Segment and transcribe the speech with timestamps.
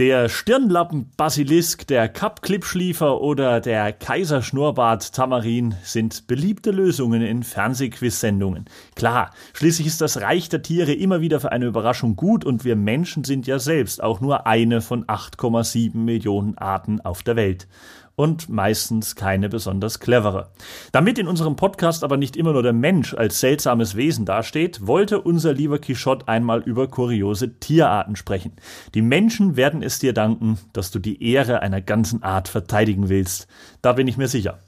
[0.00, 8.64] Der Stirnlappen-Basilisk, der Kapp-Klippschliefer oder der Kaiserschnurrbart-Tamarin sind beliebte Lösungen in Fernsehquiz-Sendungen.
[8.94, 12.76] Klar, schließlich ist das Reich der Tiere immer wieder für eine Überraschung gut und wir
[12.76, 17.68] Menschen sind ja selbst auch nur eine von 8,7 Millionen Arten auf der Welt
[18.20, 20.50] und meistens keine besonders clevere.
[20.92, 25.22] Damit in unserem Podcast aber nicht immer nur der Mensch als seltsames Wesen dasteht, wollte
[25.22, 28.52] unser lieber Quichotte einmal über kuriose Tierarten sprechen.
[28.92, 33.46] Die Menschen werden es dir danken, dass du die Ehre einer ganzen Art verteidigen willst.
[33.80, 34.58] Da bin ich mir sicher.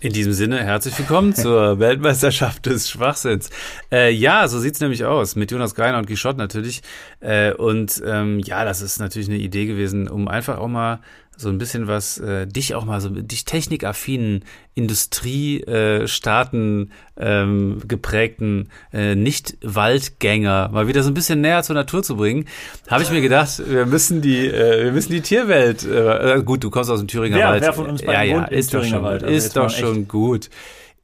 [0.00, 3.50] In diesem Sinne, herzlich willkommen zur Weltmeisterschaft des Schwachsinns.
[3.90, 6.82] Äh, ja, so sieht's nämlich aus, mit Jonas Greiner und Quichotte natürlich.
[7.18, 11.00] Äh, und ähm, ja, das ist natürlich eine Idee gewesen, um einfach auch mal
[11.38, 18.70] so ein bisschen was, äh, dich auch mal so, dich technikaffinen, Industriestaaten äh, ähm, geprägten
[18.92, 22.46] äh, Nicht-Waldgänger mal wieder so ein bisschen näher zur Natur zu bringen,
[22.88, 26.70] habe ich mir gedacht, wir müssen die, äh, wir müssen die Tierwelt, äh, gut, du
[26.70, 27.62] kommst aus dem Thüringer wer, Wald.
[27.62, 29.22] Wer von uns ja, ja, ist doch schon, Wald?
[29.22, 30.50] Also ist doch schon gut.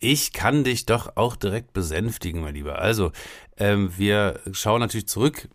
[0.00, 2.80] Ich kann dich doch auch direkt besänftigen, mein Lieber.
[2.80, 3.12] Also,
[3.56, 5.48] ähm, wir schauen natürlich zurück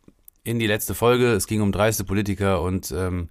[0.44, 1.34] in die letzte Folge.
[1.34, 3.30] Es ging um dreiste Politiker und ähm,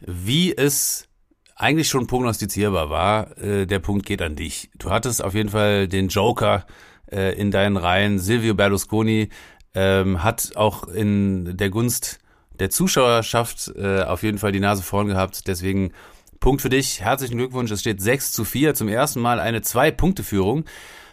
[0.00, 1.08] wie es
[1.54, 4.70] eigentlich schon prognostizierbar war, äh, der Punkt geht an dich.
[4.78, 6.66] Du hattest auf jeden Fall den Joker
[7.10, 8.18] äh, in deinen Reihen.
[8.18, 9.30] Silvio Berlusconi
[9.74, 12.18] ähm, hat auch in der Gunst
[12.58, 15.46] der Zuschauerschaft äh, auf jeden Fall die Nase vorn gehabt.
[15.46, 15.92] Deswegen
[16.40, 17.00] Punkt für dich.
[17.00, 17.70] Herzlichen Glückwunsch.
[17.70, 18.74] Es steht 6 zu 4.
[18.74, 20.64] Zum ersten Mal eine Zwei-Punkte-Führung.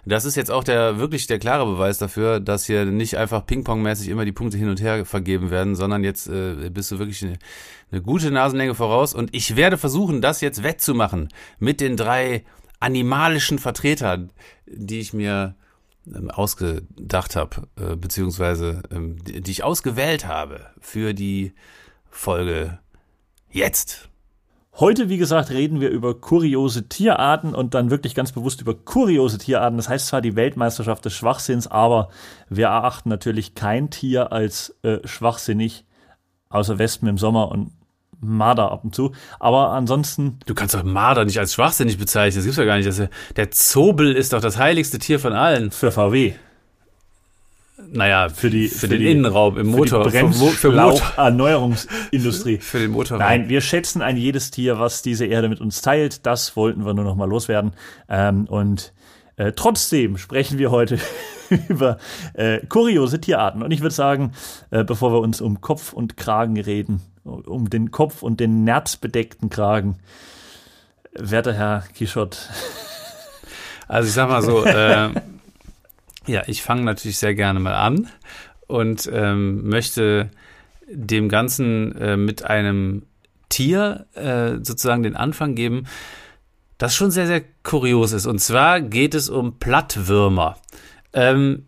[0.05, 4.09] Das ist jetzt auch der wirklich der klare Beweis dafür, dass hier nicht einfach Ping-Pong-mäßig
[4.09, 7.37] immer die Punkte hin und her vergeben werden, sondern jetzt äh, bist du wirklich eine,
[7.91, 9.13] eine gute Nasenlänge voraus.
[9.13, 12.43] Und ich werde versuchen, das jetzt wettzumachen mit den drei
[12.81, 14.31] animalischen Vertretern,
[14.65, 15.55] die ich mir
[16.05, 21.53] ähm, ausgedacht habe, äh, beziehungsweise ähm, die, die ich ausgewählt habe für die
[22.09, 22.79] Folge
[23.49, 24.09] jetzt.
[24.79, 29.37] Heute, wie gesagt, reden wir über kuriose Tierarten und dann wirklich ganz bewusst über kuriose
[29.37, 29.77] Tierarten.
[29.77, 32.09] Das heißt zwar die Weltmeisterschaft des Schwachsinns, aber
[32.49, 35.85] wir erachten natürlich kein Tier als äh, schwachsinnig,
[36.49, 37.71] außer Wespen im Sommer und
[38.19, 39.11] Marder ab und zu.
[39.39, 40.39] Aber ansonsten.
[40.47, 42.37] Du kannst doch Marder nicht als schwachsinnig bezeichnen.
[42.37, 43.09] Das gibt's ja gar nicht.
[43.35, 45.69] Der Zobel ist doch das heiligste Tier von allen.
[45.69, 46.33] Für VW.
[47.91, 50.09] Naja, für, die, für, für den die, Innenraum im Motor.
[50.09, 51.13] Für, die für Motor.
[51.17, 52.57] Erneuerungsindustrie.
[52.61, 53.17] für den Motor.
[53.17, 56.25] Nein, wir schätzen ein jedes Tier, was diese Erde mit uns teilt.
[56.25, 57.73] Das wollten wir nur noch mal loswerden.
[58.09, 58.93] Ähm, und
[59.35, 60.99] äh, trotzdem sprechen wir heute
[61.67, 61.97] über
[62.33, 63.63] äh, kuriose Tierarten.
[63.63, 64.33] Und ich würde sagen,
[64.71, 69.49] äh, bevor wir uns um Kopf und Kragen reden, um den Kopf und den nerzbedeckten
[69.49, 69.97] Kragen,
[71.13, 72.37] werter Herr Quichotte.
[73.87, 75.09] Also ich sag mal so, äh,
[76.27, 78.07] ja, ich fange natürlich sehr gerne mal an
[78.67, 80.29] und ähm, möchte
[80.89, 83.03] dem Ganzen äh, mit einem
[83.49, 85.85] Tier äh, sozusagen den Anfang geben,
[86.77, 88.25] das schon sehr, sehr kurios ist.
[88.25, 90.57] Und zwar geht es um Plattwürmer.
[91.13, 91.65] Ähm,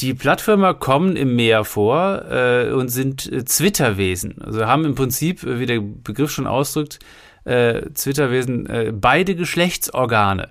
[0.00, 4.40] die Plattwürmer kommen im Meer vor äh, und sind äh, Zwitterwesen.
[4.42, 6.98] Also haben im Prinzip, wie der Begriff schon ausdrückt,
[7.44, 10.48] äh, Zwitterwesen äh, beide Geschlechtsorgane.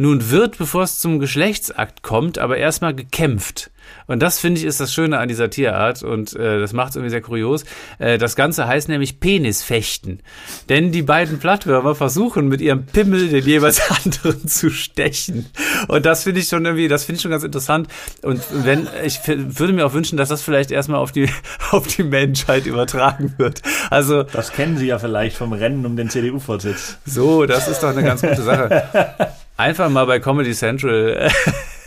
[0.00, 3.72] Nun wird, bevor es zum Geschlechtsakt kommt, aber erstmal gekämpft.
[4.06, 6.96] Und das finde ich ist das Schöne an dieser Tierart und äh, das macht es
[6.96, 7.64] irgendwie sehr kurios.
[7.98, 10.20] Äh, das Ganze heißt nämlich Penisfechten.
[10.68, 15.46] Denn die beiden Plattwürmer versuchen mit ihrem Pimmel den jeweils anderen zu stechen.
[15.88, 17.88] Und das finde ich schon irgendwie, das finde ich schon ganz interessant.
[18.22, 21.28] Und wenn, ich würde mir auch wünschen, dass das vielleicht erstmal auf die,
[21.72, 23.62] auf die Menschheit übertragen wird.
[23.90, 24.22] Also.
[24.22, 26.98] Das kennen Sie ja vielleicht vom Rennen um den CDU-Vorsitz.
[27.04, 29.34] So, das ist doch eine ganz gute Sache.
[29.58, 31.30] Einfach mal bei Comedy Central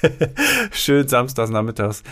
[0.71, 2.03] schön samstags nachmittags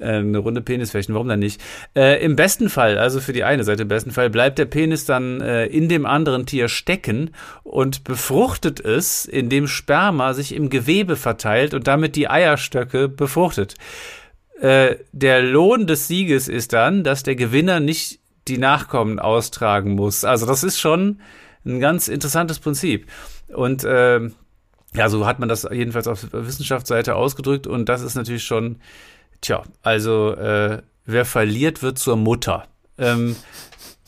[0.00, 1.60] eine Runde Penisfechten, warum dann nicht?
[1.96, 5.06] Äh, Im besten Fall, also für die eine Seite im besten Fall, bleibt der Penis
[5.06, 7.30] dann äh, in dem anderen Tier stecken
[7.62, 13.76] und befruchtet es, indem Sperma sich im Gewebe verteilt und damit die Eierstöcke befruchtet.
[14.60, 20.22] Äh, der Lohn des Sieges ist dann, dass der Gewinner nicht die Nachkommen austragen muss.
[20.24, 21.20] Also das ist schon
[21.64, 23.06] ein ganz interessantes Prinzip.
[23.48, 24.20] Und äh,
[24.94, 28.80] ja, so hat man das jedenfalls auf Wissenschaftsseite ausgedrückt und das ist natürlich schon,
[29.40, 32.66] tja, also äh, wer verliert, wird zur Mutter.
[32.96, 33.36] Ähm,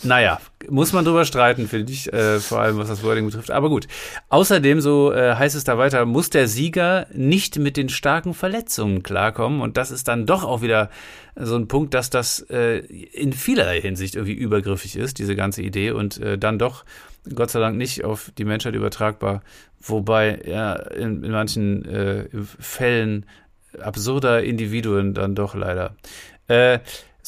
[0.02, 3.50] naja, muss man drüber streiten, finde ich, äh, vor allem was das Wording betrifft.
[3.50, 3.86] Aber gut.
[4.28, 9.02] Außerdem, so äh, heißt es da weiter, muss der Sieger nicht mit den starken Verletzungen
[9.02, 9.60] klarkommen.
[9.60, 10.90] Und das ist dann doch auch wieder
[11.36, 15.90] so ein Punkt, dass das äh, in vielerlei Hinsicht irgendwie übergriffig ist, diese ganze Idee,
[15.90, 16.84] und äh, dann doch
[17.34, 19.42] Gott sei Dank nicht auf die Menschheit übertragbar,
[19.80, 22.24] wobei ja in, in manchen äh,
[22.58, 23.26] Fällen
[23.78, 25.94] absurder Individuen dann doch leider.
[26.48, 26.80] Äh,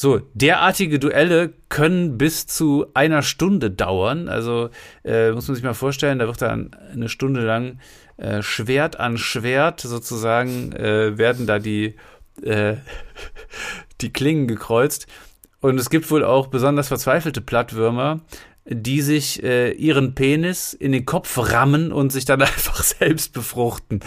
[0.03, 4.27] So, derartige Duelle können bis zu einer Stunde dauern.
[4.27, 4.69] Also
[5.05, 7.79] äh, muss man sich mal vorstellen, da wird dann eine Stunde lang
[8.17, 11.95] äh, Schwert an Schwert sozusagen äh, werden da die,
[12.41, 12.75] äh,
[14.01, 15.07] die Klingen gekreuzt.
[15.61, 18.19] Und es gibt wohl auch besonders verzweifelte Plattwürmer,
[18.65, 24.01] die sich äh, ihren Penis in den Kopf rammen und sich dann einfach selbst befruchten.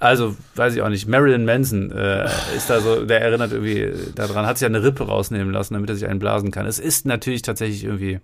[0.00, 2.24] Also, weiß ich auch nicht, Marilyn Manson äh,
[2.56, 5.96] ist da so, der erinnert irgendwie daran, hat sich eine Rippe rausnehmen lassen, damit er
[5.96, 6.66] sich einen blasen kann.
[6.66, 8.20] Es ist natürlich tatsächlich irgendwie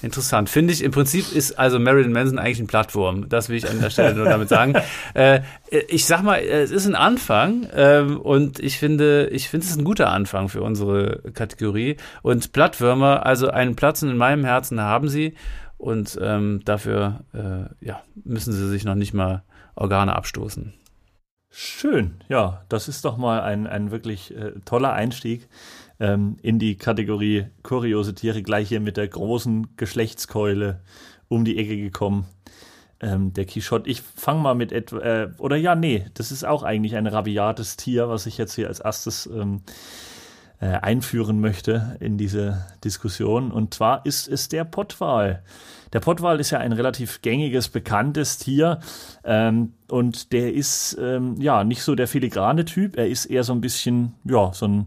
[0.00, 0.48] interessant.
[0.48, 3.28] Finde ich, im Prinzip ist also Marilyn Manson eigentlich ein Plattwurm.
[3.28, 4.74] Das will ich an der Stelle nur damit sagen.
[5.14, 5.40] Äh,
[5.88, 9.78] ich sag mal, es ist ein Anfang äh, und ich finde, ich finde es ist
[9.78, 11.96] ein guter Anfang für unsere Kategorie.
[12.22, 15.34] Und Plattwürmer, also einen Platz in meinem Herzen haben sie
[15.76, 19.42] und ähm, dafür äh, ja, müssen sie sich noch nicht mal
[19.74, 20.74] Organe abstoßen.
[21.50, 25.48] Schön, ja, das ist doch mal ein, ein wirklich äh, toller Einstieg
[25.98, 30.80] ähm, in die Kategorie kuriose Tiere, gleich hier mit der großen Geschlechtskeule
[31.28, 32.26] um die Ecke gekommen.
[33.00, 33.88] Ähm, der Quichotte.
[33.88, 37.76] Ich fange mal mit etwa, äh, oder ja, nee, das ist auch eigentlich ein rabiates
[37.76, 39.62] Tier, was ich jetzt hier als erstes ähm,
[40.60, 43.50] äh, einführen möchte in diese Diskussion.
[43.50, 45.42] Und zwar ist es der Pottwal.
[45.92, 48.80] Der Pottwal ist ja ein relativ gängiges, bekanntes Tier
[49.24, 52.96] ähm, und der ist ähm, ja nicht so der filigrane Typ.
[52.96, 54.86] Er ist eher so ein bisschen, ja, so ein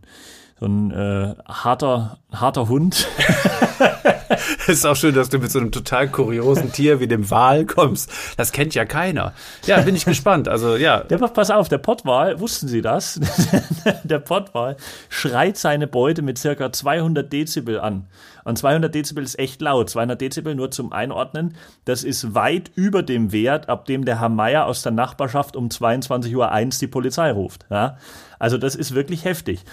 [0.62, 3.08] so ein äh, harter, harter Hund.
[4.68, 8.12] ist auch schön, dass du mit so einem total kuriosen Tier wie dem Wal kommst.
[8.38, 9.34] Das kennt ja keiner.
[9.66, 10.48] Ja, bin ich gespannt.
[10.48, 11.02] Also ja.
[11.02, 13.20] Der, pass auf, der Pottwal, wussten Sie das?
[14.04, 14.78] der Pottwal
[15.10, 18.08] schreit seine Beute mit circa 200 Dezibel an.
[18.44, 19.90] Und 200 Dezibel ist echt laut.
[19.90, 21.56] 200 Dezibel nur zum Einordnen.
[21.86, 25.68] Das ist weit über dem Wert, ab dem der Herr Meier aus der Nachbarschaft um
[25.68, 27.66] 22.01 Uhr die Polizei ruft.
[27.70, 27.98] Ja?
[28.40, 29.64] Also das ist wirklich heftig.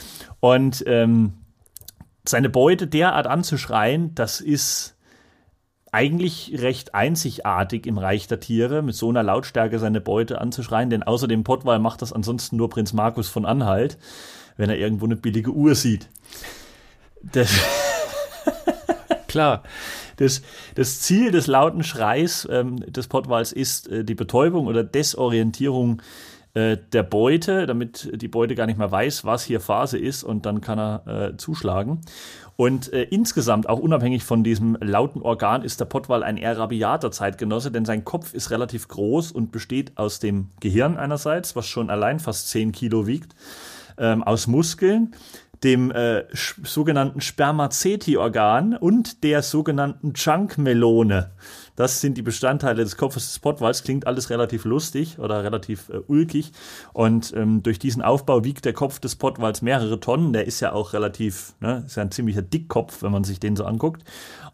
[0.40, 1.32] Und ähm,
[2.28, 4.96] seine Beute derart anzuschreien, das ist
[5.90, 11.02] eigentlich recht einzigartig im Reich der Tiere, mit so einer Lautstärke seine Beute anzuschreien, denn
[11.02, 13.96] außer dem Pottwal macht das ansonsten nur Prinz Markus von Anhalt,
[14.56, 16.08] wenn er irgendwo eine billige Uhr sieht.
[17.22, 17.50] Das
[19.28, 19.62] Klar.
[20.16, 20.42] Das,
[20.74, 26.02] das Ziel des lauten Schreis ähm, des Pottwals ist äh, die Betäubung oder Desorientierung
[26.58, 30.44] äh, der Beute, damit die Beute gar nicht mehr weiß, was hier Phase ist und
[30.44, 32.00] dann kann er äh, zuschlagen.
[32.56, 37.12] Und äh, insgesamt, auch unabhängig von diesem lauten Organ, ist der Pottwal ein eher rabiater
[37.12, 41.90] Zeitgenosse, denn sein Kopf ist relativ groß und besteht aus dem Gehirn einerseits, was schon
[41.90, 43.36] allein fast 10 Kilo wiegt,
[43.96, 45.14] ähm, aus Muskeln,
[45.62, 51.30] dem äh, sogenannten Spermaceti-Organ und der sogenannten Chunkmelone.
[51.78, 53.84] Das sind die Bestandteile des Kopfes des Pottwals.
[53.84, 56.50] Klingt alles relativ lustig oder relativ äh, ulkig.
[56.92, 60.32] Und ähm, durch diesen Aufbau wiegt der Kopf des Pottwals mehrere Tonnen.
[60.32, 63.54] Der ist ja auch relativ, ne, ist ja ein ziemlicher Dickkopf, wenn man sich den
[63.54, 64.02] so anguckt.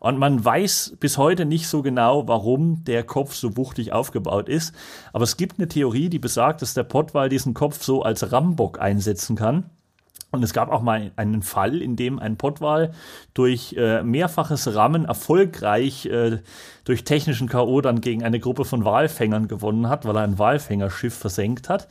[0.00, 4.74] Und man weiß bis heute nicht so genau, warum der Kopf so wuchtig aufgebaut ist.
[5.14, 8.78] Aber es gibt eine Theorie, die besagt, dass der Pottwal diesen Kopf so als Rambock
[8.82, 9.70] einsetzen kann.
[10.34, 12.92] Und es gab auch mal einen Fall, in dem ein Pottwal
[13.34, 16.40] durch äh, mehrfaches Rammen erfolgreich äh,
[16.84, 17.80] durch technischen K.O.
[17.80, 21.88] dann gegen eine Gruppe von Walfängern gewonnen hat, weil er ein Walfängerschiff versenkt hat.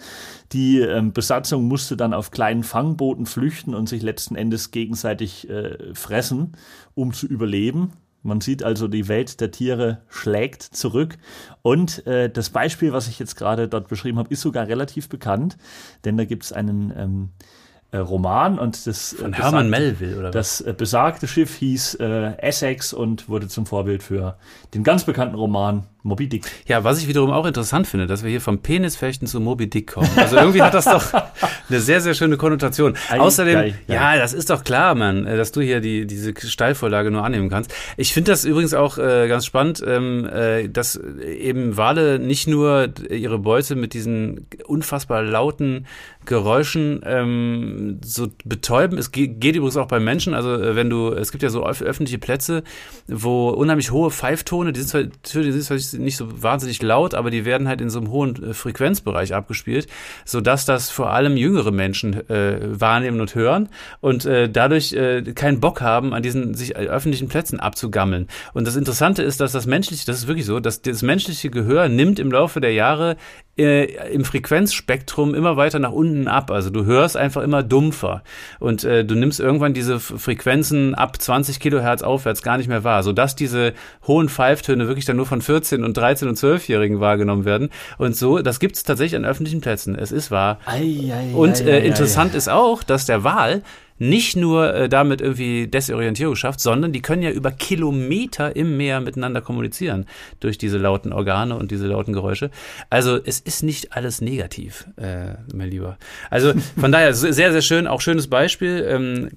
[0.51, 5.93] Die ähm, Besatzung musste dann auf kleinen Fangbooten flüchten und sich letzten Endes gegenseitig äh,
[5.93, 6.53] fressen,
[6.93, 7.93] um zu überleben.
[8.23, 11.17] Man sieht also, die Welt der Tiere schlägt zurück.
[11.61, 15.57] Und äh, das Beispiel, was ich jetzt gerade dort beschrieben habe, ist sogar relativ bekannt,
[16.05, 17.62] denn da gibt es einen ähm, äh,
[17.97, 20.33] Roman und das äh, von Herman Melville oder was?
[20.33, 24.37] das äh, besagte Schiff hieß äh, Essex und wurde zum Vorbild für
[24.73, 26.43] den ganz bekannten Roman Moby Dick.
[26.67, 29.93] Ja, was ich wiederum auch interessant finde, dass wir hier vom Penisfechten zu Moby Dick
[29.93, 30.09] kommen.
[30.17, 31.13] Also irgendwie hat das doch
[31.69, 32.95] eine sehr, sehr schöne Konnotation.
[33.09, 37.23] Außerdem, ja, das ist doch klar, Mann, äh, dass du hier die, diese Steilvorlage nur
[37.23, 37.73] annehmen kannst.
[37.95, 42.89] Ich finde das übrigens auch äh, ganz spannend, ähm, äh, dass eben Wale nicht nur
[43.09, 45.85] ihre Beute mit diesen unfassbar lauten
[46.25, 48.97] Geräuschen ähm, so betäuben.
[48.97, 50.33] Es geht, geht übrigens auch bei Menschen.
[50.33, 52.63] Also äh, wenn du, es gibt ja so öffentliche Plätze,
[53.07, 55.03] wo unheimlich hohe Pfeiftone, die sind zwar,
[55.43, 58.51] die sind zwar nicht so wahnsinnig laut, aber die werden halt in so einem hohen
[58.51, 59.87] äh, Frequenzbereich abgespielt,
[60.25, 63.69] so dass das vor allem jüngere Menschen äh, wahrnehmen und hören
[64.01, 68.27] und äh, dadurch äh, keinen Bock haben, an diesen sich äh, öffentlichen Plätzen abzugammeln.
[68.53, 71.89] Und das Interessante ist, dass das menschliche, das ist wirklich so, dass das menschliche Gehör
[71.89, 73.17] nimmt im Laufe der Jahre
[73.57, 76.51] äh, im Frequenzspektrum immer weiter nach unten ab.
[76.51, 78.23] Also du hörst einfach immer dumpfer
[78.59, 83.03] und äh, du nimmst irgendwann diese Frequenzen ab 20 Kilohertz aufwärts gar nicht mehr wahr,
[83.03, 83.73] sodass diese
[84.07, 87.69] hohen Pfeiftöne wirklich dann nur von 14 und 13 und 12-Jährigen wahrgenommen werden.
[87.97, 89.95] Und so, das gibt's tatsächlich an öffentlichen Plätzen.
[89.95, 90.59] Es ist wahr.
[90.65, 93.61] Ei, ei, und äh, interessant ist auch, dass der Wal
[93.97, 98.99] nicht nur äh, damit irgendwie Desorientierung schafft, sondern die können ja über Kilometer im Meer
[99.01, 100.05] miteinander kommunizieren
[100.39, 102.49] durch diese lauten Organe und diese lauten Geräusche.
[102.89, 105.97] Also es ist nicht alles negativ, äh, mein Lieber.
[106.29, 108.85] Also von daher sehr, sehr schön, auch schönes Beispiel.
[108.87, 109.29] Ähm,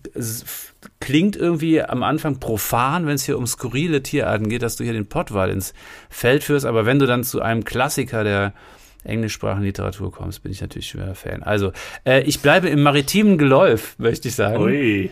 [1.00, 4.92] klingt irgendwie am Anfang profan, wenn es hier um skurrile Tierarten geht, dass du hier
[4.92, 5.74] den Pottwal ins
[6.08, 8.52] Feld führst, aber wenn du dann zu einem Klassiker der
[9.06, 11.42] englischsprachigen Literatur kommst, bin ich natürlich schwerer Fan.
[11.42, 11.72] Also,
[12.04, 14.62] äh, ich bleibe im maritimen Geläuf, möchte ich sagen.
[14.62, 15.10] Ui.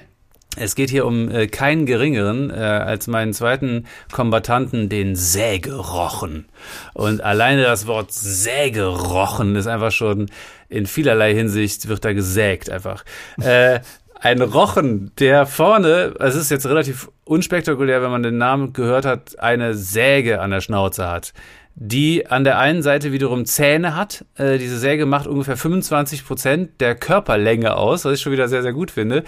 [0.56, 6.46] Es geht hier um äh, keinen geringeren äh, als meinen zweiten Kombatanten, den Sägerochen.
[6.92, 10.30] Und alleine das Wort Sägerochen ist einfach schon
[10.68, 13.04] in vielerlei Hinsicht wird da gesägt einfach.
[13.40, 13.80] Äh,
[14.20, 19.38] ein Rochen, der vorne, es ist jetzt relativ unspektakulär, wenn man den Namen gehört hat,
[19.38, 21.32] eine Säge an der Schnauze hat
[21.76, 24.24] die an der einen Seite wiederum Zähne hat.
[24.36, 28.62] Äh, diese Säge macht ungefähr 25 Prozent der Körperlänge aus, was ich schon wieder sehr,
[28.62, 29.24] sehr gut finde.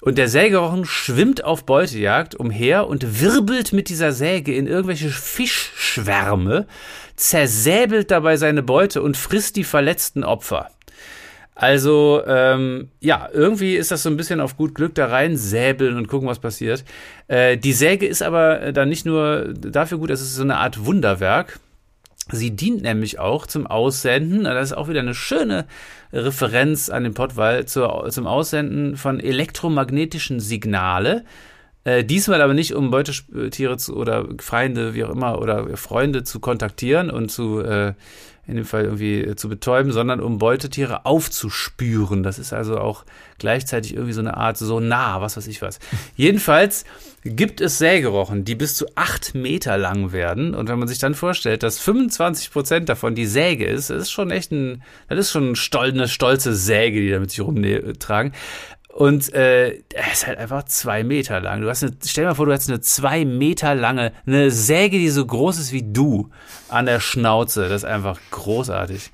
[0.00, 6.66] Und der Sägerochen schwimmt auf Beutejagd umher und wirbelt mit dieser Säge in irgendwelche Fischschwärme,
[7.14, 10.70] zersäbelt dabei seine Beute und frisst die verletzten Opfer.
[11.54, 15.96] Also, ähm, ja, irgendwie ist das so ein bisschen auf gut Glück da rein säbeln
[15.96, 16.82] und gucken, was passiert.
[17.28, 20.84] Äh, die Säge ist aber dann nicht nur dafür gut, es ist so eine Art
[20.84, 21.60] Wunderwerk.
[22.30, 25.66] Sie dient nämlich auch zum Aussenden, das ist auch wieder eine schöne
[26.12, 31.24] Referenz an den Pottwall, zur, zum Aussenden von elektromagnetischen Signale.
[31.84, 36.38] Äh, diesmal aber nicht, um Beutetiere zu, oder Feinde, wie auch immer, oder Freunde zu
[36.38, 37.94] kontaktieren und zu äh,
[38.46, 42.24] in dem Fall irgendwie äh, zu betäuben, sondern um Beutetiere aufzuspüren.
[42.24, 43.04] Das ist also auch
[43.38, 45.78] gleichzeitig irgendwie so eine Art Sonar, was weiß ich was.
[46.16, 46.84] Jedenfalls
[47.24, 50.56] gibt es Sägerochen, die bis zu acht Meter lang werden.
[50.56, 54.10] Und wenn man sich dann vorstellt, dass 25 Prozent davon die Säge ist, das ist
[54.10, 58.32] schon echt ein, das ist schon eine stolze Säge, die da mit sich rumtragen.
[58.92, 61.62] Und äh, er ist halt einfach zwei Meter lang.
[61.62, 64.98] Du hast eine, stell dir mal vor, du hast eine zwei Meter lange, eine Säge,
[64.98, 66.30] die so groß ist wie du
[66.68, 67.68] an der Schnauze.
[67.68, 69.10] Das ist einfach großartig.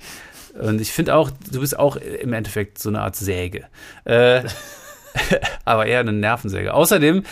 [0.59, 3.67] Und ich finde auch, du bist auch im Endeffekt so eine Art Säge.
[4.03, 4.43] Äh,
[5.65, 6.73] aber eher eine Nervensäge.
[6.73, 7.23] Außerdem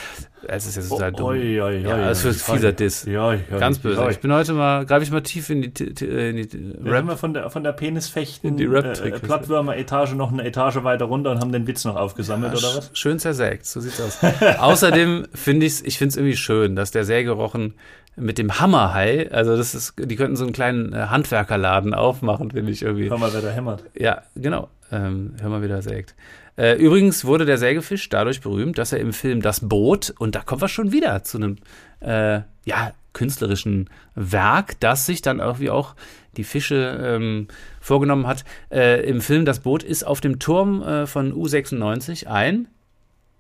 [0.48, 1.25] es ist jetzt total oh, dumm.
[1.27, 3.06] Oi, oi, ja, oi, es ist fieser Diss.
[3.06, 4.08] Ja, ja, Ganz böse.
[4.10, 6.98] Ich bin heute mal, greife ich mal tief in die, in die Rap.
[6.98, 11.06] haben wir von der, von der Penisfechten die Rap äh, Plattwürmer-Etage noch eine Etage weiter
[11.06, 12.92] runter und haben den Witz noch aufgesammelt, ja, oder was?
[12.94, 14.20] Schön zersägt, so sieht's aus.
[14.60, 17.74] Außerdem finde ich ich finde es irgendwie schön, dass der Sägerochen
[18.18, 22.72] mit dem Hammerhai, also das ist, die könnten so einen kleinen äh, Handwerkerladen aufmachen, finde
[22.72, 23.10] ich irgendwie.
[23.10, 23.84] Hör mal, wer da hämmert.
[23.94, 24.70] Ja, genau.
[24.92, 26.16] Ähm, hör mal, wer da sägt.
[26.58, 30.42] Äh, übrigens wurde der Sägefisch dadurch berühmt, dass er im Film Das Boot, und da
[30.42, 31.58] kommen wir schon wieder zu einem,
[32.00, 35.96] äh, ja, künstlerischen Werk, das sich dann irgendwie auch
[36.36, 37.48] die Fische ähm,
[37.82, 38.46] vorgenommen hat.
[38.72, 42.68] Äh, Im Film Das Boot ist auf dem Turm äh, von U96 ein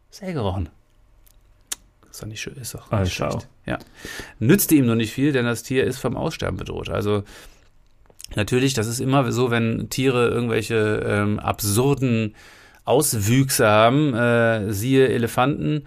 [0.09, 0.69] Sägerochen.
[2.09, 3.47] Ist doch nicht schön, ist doch nicht ah, schlecht.
[3.67, 3.77] Ja.
[4.39, 6.89] Nützte ihm nur nicht viel, denn das Tier ist vom Aussterben bedroht.
[6.89, 7.23] Also
[8.35, 12.33] natürlich, das ist immer so, wenn Tiere irgendwelche ähm, absurden
[12.87, 15.83] Auswüchse haben, äh, siehe Elefanten,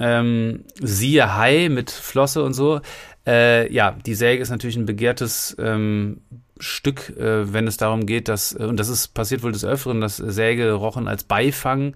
[0.00, 2.80] ähm, siehe Hai mit Flosse und so.
[3.26, 6.20] Äh, ja, die Säge ist natürlich ein begehrtes ähm,
[6.58, 10.16] Stück, äh, wenn es darum geht, dass, und das ist passiert wohl des Öfteren, dass
[10.16, 11.94] Sägerochen als Beifang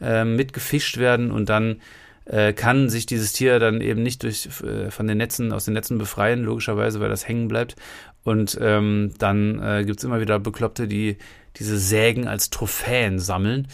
[0.00, 1.80] äh, mitgefischt werden und dann
[2.24, 5.74] äh, kann sich dieses Tier dann eben nicht durch, äh, von den Netzen, aus den
[5.74, 7.76] Netzen befreien, logischerweise, weil das hängen bleibt.
[8.22, 11.16] Und ähm, dann äh, gibt immer wieder Bekloppte, die
[11.56, 13.68] diese Sägen als Trophäen sammeln.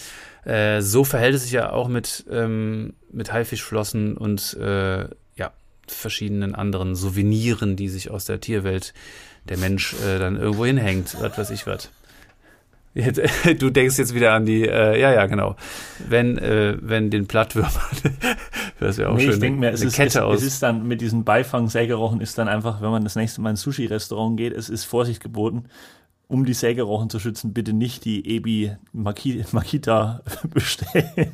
[0.44, 5.52] Äh, so verhält es sich ja auch mit, ähm, mit Haifischflossen und äh, ja,
[5.88, 8.94] verschiedenen anderen Souveniren, die sich aus der Tierwelt
[9.48, 11.90] der Mensch äh, dann irgendwo hinhängt, was weiß ich was.
[13.58, 15.56] Du denkst jetzt wieder an die, äh, ja, ja, genau.
[16.08, 17.72] Wenn, äh, wenn den Plattwürmern,
[18.80, 19.34] das wäre auch nee, schön.
[19.34, 20.40] Ich denke mir, es ist, es, aus.
[20.40, 23.50] es ist dann mit diesem Beifang Sägerochen ist dann einfach, wenn man das nächste Mal
[23.50, 25.66] ins Sushi-Restaurant geht, es ist Vorsicht geboten
[26.28, 30.22] um die Sägerochen zu schützen, bitte nicht die Ebi Makita
[30.52, 31.32] bestellen.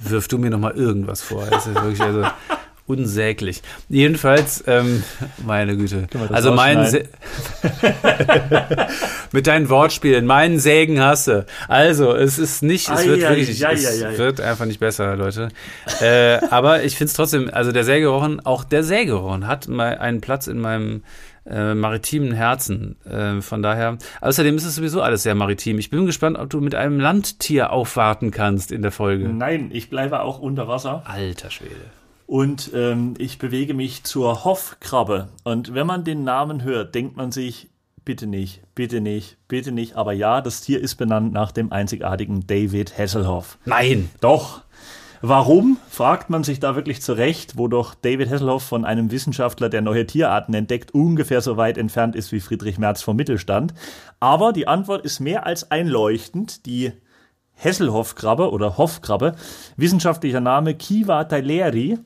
[0.00, 1.44] Wirf du mir noch mal irgendwas vor.
[1.46, 2.24] Das ist wirklich also
[2.86, 3.62] unsäglich.
[3.88, 5.02] Jedenfalls, ähm,
[5.46, 6.06] meine Güte.
[6.30, 6.78] Also mein
[9.32, 11.46] mit deinen Wortspielen, meinen Sägen hasse.
[11.68, 15.48] Also es ist nicht, es wird wirklich, ja, es wird einfach nicht besser, Leute.
[16.00, 20.20] Äh, aber ich finde es trotzdem, also der Sägerochen, auch der Sägerochen hat mal einen
[20.20, 21.02] Platz in meinem
[21.44, 22.96] äh, maritimen Herzen.
[23.04, 25.78] Äh, von daher, außerdem ist es sowieso alles sehr maritim.
[25.78, 29.28] Ich bin gespannt, ob du mit einem Landtier aufwarten kannst in der Folge.
[29.28, 31.02] Nein, ich bleibe auch unter Wasser.
[31.04, 31.90] Alter Schwede.
[32.32, 35.28] Und ähm, ich bewege mich zur Hoffkrabbe.
[35.44, 37.68] Und wenn man den Namen hört, denkt man sich,
[38.06, 39.96] bitte nicht, bitte nicht, bitte nicht.
[39.96, 43.58] Aber ja, das Tier ist benannt nach dem einzigartigen David Hasselhoff.
[43.66, 44.08] Nein.
[44.22, 44.62] Doch.
[45.20, 49.82] Warum, fragt man sich da wirklich zurecht, wo doch David Hasselhoff von einem Wissenschaftler, der
[49.82, 53.74] neue Tierarten entdeckt, ungefähr so weit entfernt ist wie Friedrich Merz vom Mittelstand.
[54.20, 56.64] Aber die Antwort ist mehr als einleuchtend.
[56.64, 56.92] Die
[57.56, 59.36] Hasselhoff-Krabbe oder Hoff-Krabbe,
[59.76, 61.98] wissenschaftlicher Name Kiva Taileri,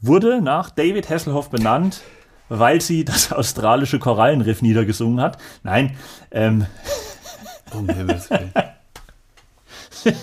[0.00, 2.02] wurde nach David Hasselhoff benannt,
[2.48, 5.38] weil sie das australische Korallenriff niedergesungen hat.
[5.62, 5.96] Nein,
[6.30, 6.66] ähm.
[7.72, 8.52] Um Himmels Willen.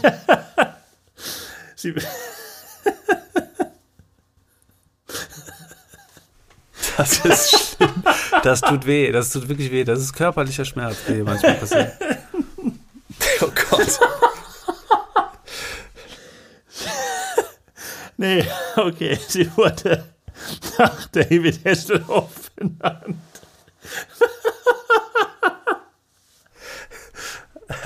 [1.75, 1.93] sie,
[6.97, 8.03] Das ist schlimm.
[8.43, 9.11] Das tut weh.
[9.11, 9.83] Das tut wirklich weh.
[9.83, 11.93] Das ist körperlicher Schmerz, der hier manchmal passiert.
[13.41, 13.99] Oh Gott.
[18.21, 18.45] Nee,
[18.77, 20.05] okay, sie wurde
[20.77, 23.17] nach David Hasselhoff benannt.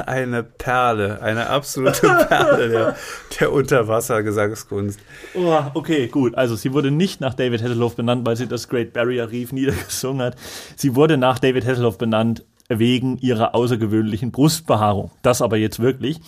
[0.05, 2.95] Eine Perle, eine absolute Perle der,
[3.39, 4.99] der Unterwassergesangskunst.
[5.35, 6.35] Oh, okay, gut.
[6.35, 10.21] Also sie wurde nicht nach David Hasselhoff benannt, weil sie das Great Barrier Reef niedergesungen
[10.21, 10.35] hat.
[10.75, 15.11] Sie wurde nach David Hasselhoff benannt wegen ihrer außergewöhnlichen Brustbehaarung.
[15.21, 16.19] Das aber jetzt wirklich.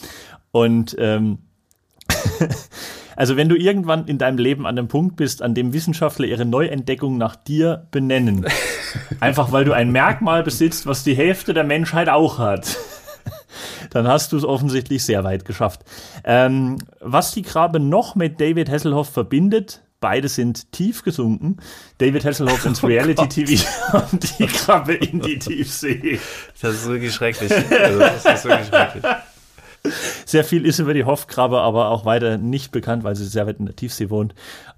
[0.52, 1.40] Und ähm,
[3.18, 6.46] also wenn du irgendwann in deinem Leben an dem Punkt bist, an dem Wissenschaftler ihre
[6.46, 8.46] Neuentdeckung nach dir benennen,
[9.20, 12.78] einfach weil du ein Merkmal besitzt, was die Hälfte der Menschheit auch hat,
[13.90, 15.82] dann hast du es offensichtlich sehr weit geschafft.
[16.24, 21.58] Ähm, was die Krabbe noch mit David Hasselhoff verbindet, beide sind tief gesunken.
[21.98, 23.66] David Hasselhoff ins Oh Reality-TV
[24.12, 26.20] und die Krabbe in die Tiefsee.
[26.62, 27.52] Das ist wirklich schrecklich.
[27.52, 29.04] Also, das ist wirklich schrecklich.
[30.26, 33.60] Sehr viel ist über die Hoffkrabbe, aber auch weiter nicht bekannt, weil sie sehr weit
[33.60, 34.34] in der Tiefsee wohnt.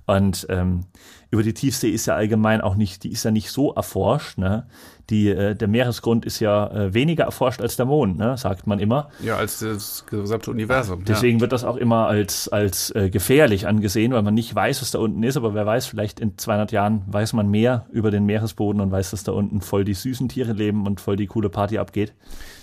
[0.05, 0.85] Und ähm,
[1.31, 4.39] über die Tiefsee ist ja allgemein auch nicht, die ist ja nicht so erforscht.
[4.39, 4.65] Ne?
[5.11, 8.35] Die, äh, der Meeresgrund ist ja äh, weniger erforscht als der Mond, ne?
[8.35, 9.09] sagt man immer.
[9.21, 11.05] Ja, als das gesamte Universum.
[11.05, 14.89] Deswegen wird das auch immer als, als äh, gefährlich angesehen, weil man nicht weiß, was
[14.89, 15.37] da unten ist.
[15.37, 19.11] Aber wer weiß, vielleicht in 200 Jahren weiß man mehr über den Meeresboden und weiß,
[19.11, 22.13] dass da unten voll die süßen Tiere leben und voll die coole Party abgeht.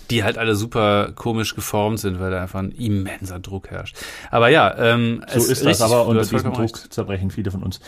[0.09, 3.95] Die halt alle super komisch geformt sind, weil da einfach ein immenser Druck herrscht.
[4.31, 6.93] Aber ja, ähm, So ist das aber unter diesem Druck recht.
[6.93, 7.79] zerbrechen viele von uns.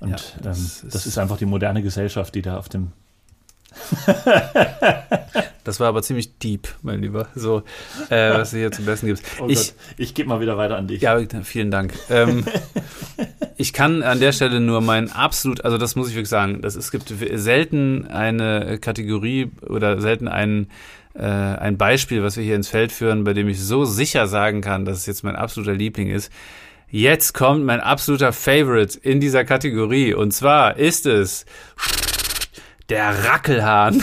[0.00, 2.68] Und Ja, das, das ähm, ist- das ist einfach die moderne Gesellschaft, die da auf
[2.68, 2.92] dem
[5.64, 7.26] Das war aber ziemlich deep, mein Lieber.
[7.34, 7.62] So,
[8.10, 9.24] äh, was du hier zum Besten gibst.
[9.40, 11.00] Oh ich, Gott, ich gebe mal wieder weiter an dich.
[11.00, 11.94] Ja, vielen Dank.
[12.10, 12.44] Ähm,
[13.56, 16.76] ich kann an der Stelle nur mein absolut, also das muss ich wirklich sagen, das,
[16.76, 20.68] es gibt selten eine Kategorie oder selten ein,
[21.14, 24.60] äh, ein Beispiel, was wir hier ins Feld führen, bei dem ich so sicher sagen
[24.60, 26.30] kann, dass es jetzt mein absoluter Liebling ist.
[26.90, 31.46] Jetzt kommt mein absoluter Favorite in dieser Kategorie und zwar ist es
[32.88, 34.02] der Rackelhahn.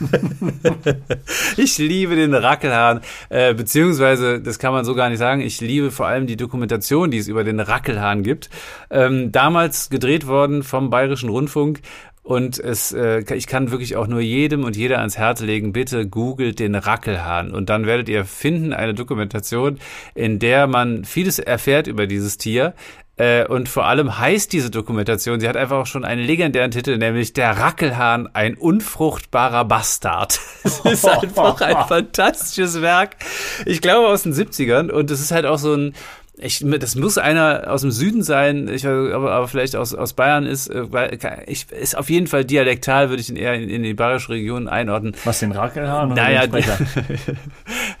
[1.56, 5.90] ich liebe den Rackelhahn, äh, beziehungsweise, das kann man so gar nicht sagen, ich liebe
[5.90, 8.50] vor allem die Dokumentation, die es über den Rackelhahn gibt.
[8.90, 11.80] Ähm, damals gedreht worden vom Bayerischen Rundfunk.
[12.24, 16.06] Und es, äh, ich kann wirklich auch nur jedem und jeder ans Herz legen, bitte
[16.06, 17.50] googelt den Rackelhahn.
[17.50, 19.80] Und dann werdet ihr finden eine Dokumentation,
[20.14, 22.74] in der man vieles erfährt über dieses Tier.
[23.22, 26.98] Äh, und vor allem heißt diese Dokumentation, sie hat einfach auch schon einen legendären Titel,
[26.98, 30.40] nämlich Der Rackelhahn, ein unfruchtbarer Bastard.
[30.64, 33.16] Es ist einfach ein fantastisches Werk.
[33.64, 35.94] Ich glaube aus den 70ern und es ist halt auch so ein,
[36.38, 40.46] ich, das muss einer aus dem Süden sein, ich, aber, aber vielleicht aus, aus Bayern
[40.46, 43.82] ist, äh, weil- ich, ist auf jeden Fall dialektal, würde ich ihn eher in, in
[43.82, 45.14] die bayerische Region einordnen.
[45.24, 46.78] Was den Rackelhahn oder Naja, den Sprecher?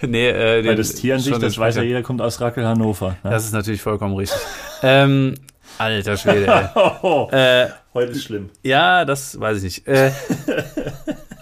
[0.00, 3.16] nee, äh, Weil das Tier an sich, das weiß ja jeder, kommt aus Rackel Hannover.
[3.22, 3.30] Ne?
[3.30, 4.40] Das ist natürlich vollkommen richtig.
[4.82, 5.34] ähm,
[5.78, 7.32] alter Schwede, ey.
[7.32, 8.48] Äh, heute ist schlimm.
[8.62, 9.86] Ja, das weiß ich nicht.
[9.88, 10.10] Äh,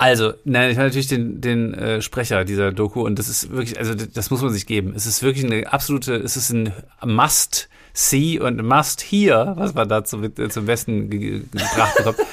[0.00, 3.78] also, nein, ich meine natürlich den, den äh, Sprecher dieser Doku und das ist wirklich,
[3.78, 4.94] also das, muss man sich geben.
[4.96, 6.72] Es ist wirklich eine absolute, es ist ein
[7.04, 12.16] Must-See und Must-Hear, was man da zum, äh, zum Besten ge ge- gebracht bekommt.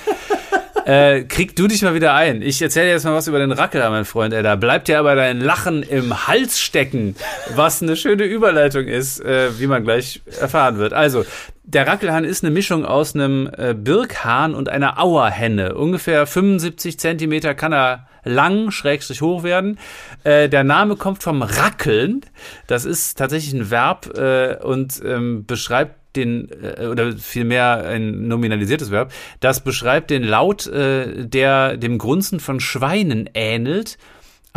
[0.85, 2.41] Äh, krieg du dich mal wieder ein.
[2.41, 4.33] Ich erzähle jetzt mal was über den Rackel, mein Freund.
[4.33, 7.17] Ey, da bleibt dir aber dein Lachen im Hals stecken,
[7.55, 10.93] was eine schöne Überleitung ist, äh, wie man gleich erfahren wird.
[10.93, 11.25] Also,
[11.67, 15.75] der Rackelhahn ist eine Mischung aus einem äh, Birkhahn und einer Auerhenne.
[15.75, 19.77] Ungefähr 75 Zentimeter kann er lang, schrägstrich hoch werden.
[20.23, 22.21] Äh, der Name kommt vom Rackeln.
[22.67, 28.89] Das ist tatsächlich ein Verb äh, und ähm, beschreibt den, äh, oder vielmehr ein nominalisiertes
[28.89, 33.97] Verb, das beschreibt den Laut, äh, der dem Grunzen von Schweinen ähnelt,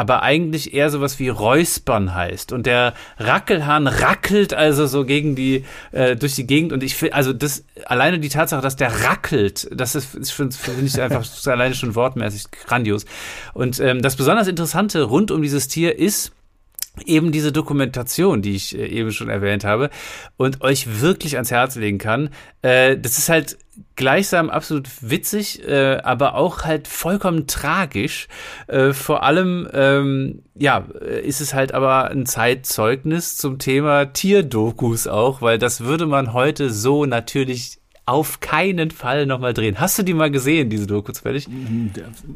[0.01, 2.53] aber eigentlich eher sowas wie Räuspern heißt.
[2.53, 6.73] Und der Rackelhahn rackelt also so gegen die, äh, durch die Gegend.
[6.73, 10.99] Und ich finde, also das, alleine die Tatsache, dass der rackelt, das ist, finde ich
[10.99, 13.05] einfach alleine schon wortmäßig grandios.
[13.53, 16.33] Und ähm, das besonders Interessante rund um dieses Tier ist,
[17.07, 19.91] eben diese Dokumentation, die ich äh, eben schon erwähnt habe
[20.37, 22.31] und euch wirklich ans Herz legen kann.
[22.63, 23.59] Äh, das ist halt
[23.97, 28.29] gleichsam absolut witzig, äh, aber auch halt vollkommen tragisch.
[28.93, 30.87] Vor allem, ähm, ja,
[31.23, 36.71] ist es halt aber ein Zeitzeugnis zum Thema Tierdokus auch, weil das würde man heute
[36.71, 39.79] so natürlich auf keinen Fall nochmal drehen.
[39.79, 41.47] Hast du die mal gesehen, diese Doku zufällig?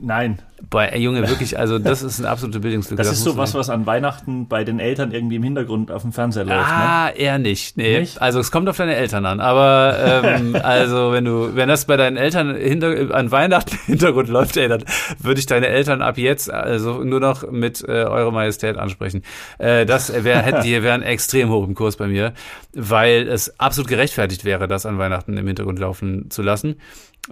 [0.03, 0.38] Nein.
[0.70, 2.96] Boah, ey, Junge, wirklich, also das ist eine absolute Bildungslücke.
[2.96, 6.03] Das, das ist so was, was an Weihnachten bei den Eltern irgendwie im Hintergrund auf
[6.03, 6.59] dem Fernseher läuft.
[6.59, 6.64] Ne?
[6.64, 7.18] Ah, ne?
[7.18, 7.77] eher nicht.
[7.77, 8.00] Nee.
[8.00, 8.22] Nicht?
[8.22, 9.40] Also es kommt auf deine Eltern an.
[9.40, 14.29] Aber ähm, also wenn du, wenn das bei deinen Eltern hinter, an Weihnachten im Hintergrund
[14.29, 14.85] läuft, ey, dann
[15.18, 19.22] würde ich deine Eltern ab jetzt also nur noch mit äh, Eure Majestät ansprechen.
[19.59, 22.33] Äh, das wär, hätten die wären extrem hoch im Kurs bei mir,
[22.72, 26.77] weil es absolut gerechtfertigt wäre, das an Weihnachten im Hintergrund laufen zu lassen.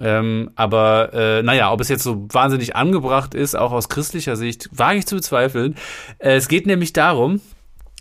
[0.01, 4.71] Ähm, aber äh, naja, ob es jetzt so wahnsinnig angebracht ist, auch aus christlicher Sicht,
[4.73, 5.75] wage ich zu bezweifeln.
[6.19, 7.41] Äh, es geht nämlich darum,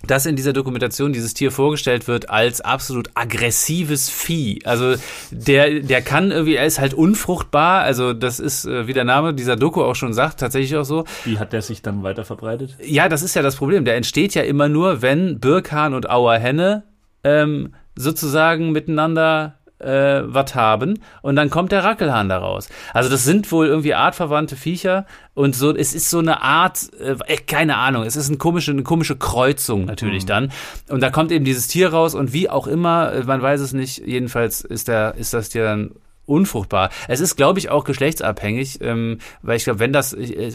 [0.07, 4.59] dass in dieser Dokumentation dieses Tier vorgestellt wird als absolut aggressives Vieh.
[4.65, 4.95] Also
[5.31, 7.81] der, der kann irgendwie, er ist halt unfruchtbar.
[7.81, 11.05] Also das ist, äh, wie der Name dieser Doku auch schon sagt, tatsächlich auch so.
[11.23, 12.77] Wie hat der sich dann weiter verbreitet?
[12.83, 13.85] Ja, das ist ja das Problem.
[13.85, 16.83] Der entsteht ja immer nur, wenn Birkhahn und Auerhenne
[17.23, 22.69] ähm, sozusagen miteinander äh, was haben und dann kommt der Rackelhahn daraus.
[22.93, 27.37] Also das sind wohl irgendwie artverwandte Viecher und so, es ist so eine Art, äh,
[27.37, 30.27] keine Ahnung, es ist eine komische, eine komische Kreuzung natürlich mhm.
[30.27, 30.51] dann.
[30.89, 33.73] Und da kommt eben dieses Tier raus und wie auch immer, äh, man weiß es
[33.73, 35.91] nicht, jedenfalls ist der, ist das Tier dann
[36.25, 36.89] unfruchtbar.
[37.07, 40.51] Es ist, glaube ich, auch geschlechtsabhängig, ähm, weil ich glaube, wenn das, ich, äh,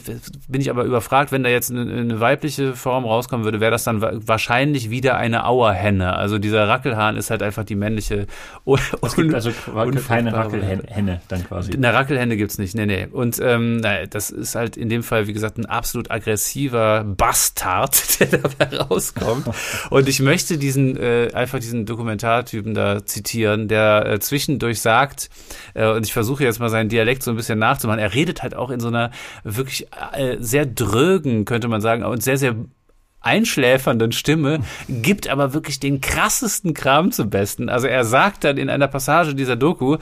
[0.49, 3.85] bin ich aber überfragt, wenn da jetzt eine, eine weibliche Form rauskommen würde, wäre das
[3.85, 6.17] dann wahrscheinlich wieder eine Auerhenne.
[6.17, 8.27] Also dieser Rackelhahn ist halt einfach die männliche.
[9.03, 9.51] Es gibt also
[10.07, 11.73] keine Rackelhenne dann quasi.
[11.73, 13.07] Eine Rackelhenne gibt's nicht, nee, nee.
[13.11, 18.21] Und ähm, naja, das ist halt in dem Fall, wie gesagt, ein absolut aggressiver Bastard,
[18.21, 19.49] der dabei rauskommt.
[19.91, 25.31] Und ich möchte diesen, äh, einfach diesen Dokumentartypen da zitieren, der äh, zwischendurch sagt,
[25.75, 28.01] äh, und ich versuche jetzt mal seinen Dialekt so ein bisschen nachzumachen.
[28.01, 29.11] Er redet halt auch in so einer
[29.45, 32.57] wirklich äh, sehr drögen, könnte man sagen, und sehr, sehr
[33.21, 37.69] einschläfernden Stimme, gibt aber wirklich den krassesten Kram zum Besten.
[37.69, 39.97] Also er sagt dann in einer Passage dieser Doku,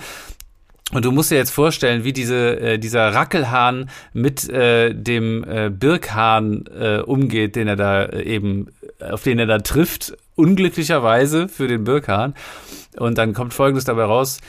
[0.93, 5.71] und du musst dir jetzt vorstellen, wie diese, äh, dieser Rackelhahn mit äh, dem äh,
[5.71, 8.69] Birkhahn äh, umgeht, den er da äh, eben,
[9.01, 12.35] auf den er da trifft, unglücklicherweise für den Birkhahn.
[12.97, 14.41] Und dann kommt Folgendes dabei raus.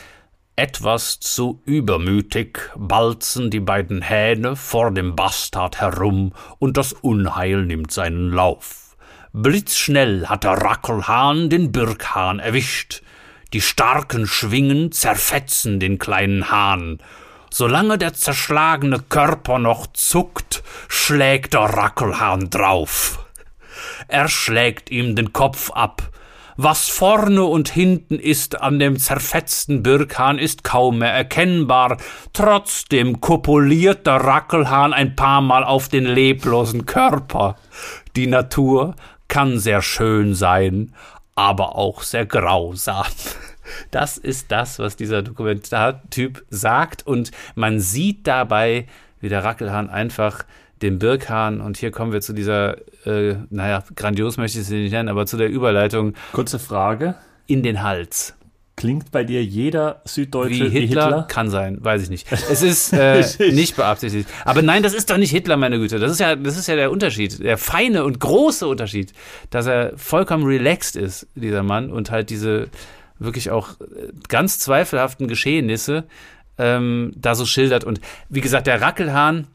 [0.58, 7.92] Etwas zu übermütig balzen die beiden Hähne vor dem Bastard herum und das Unheil nimmt
[7.92, 8.96] seinen Lauf.
[9.34, 13.02] Blitzschnell hat der Rackelhahn den Birkhahn erwischt.
[13.52, 17.00] Die starken Schwingen zerfetzen den kleinen Hahn.
[17.52, 23.26] Solange der zerschlagene Körper noch zuckt, schlägt der Rackelhahn drauf.
[24.08, 26.12] Er schlägt ihm den Kopf ab,
[26.58, 31.98] was vorne und hinten ist an dem zerfetzten Birkhahn, ist kaum mehr erkennbar.
[32.34, 37.56] Trotzdem kopuliert der Rackelhahn ein paar Mal auf den leblosen Körper.
[38.16, 38.96] Die Natur
[39.28, 40.94] kann sehr schön sein,
[41.36, 43.06] aber auch sehr grausam.
[43.90, 48.86] Das ist das, was dieser Dokumentartyp sagt und man sieht dabei,
[49.22, 50.46] wie der Rackelhahn einfach
[50.86, 54.92] den Birkhahn und hier kommen wir zu dieser, äh, naja, grandios möchte ich sie nicht
[54.92, 56.14] nennen, aber zu der Überleitung.
[56.32, 57.16] Kurze Frage.
[57.48, 58.36] In den Hals.
[58.78, 60.82] Klingt bei dir jeder Süddeutsche wie Hitler?
[60.82, 61.24] Wie Hitler?
[61.30, 62.28] Kann sein, weiß ich nicht.
[62.32, 64.30] Es ist äh, nicht beabsichtigt.
[64.44, 65.98] Aber nein, das ist doch nicht Hitler, meine Güte.
[65.98, 69.14] Das ist ja, das ist ja der Unterschied, der feine und große Unterschied,
[69.50, 72.68] dass er vollkommen relaxed ist, dieser Mann, und halt diese
[73.18, 76.04] wirklich auch äh, ganz zweifelhaften Geschehnisse
[76.58, 77.86] ähm, da so schildert.
[77.86, 79.48] Und wie gesagt, der Rackelhahn,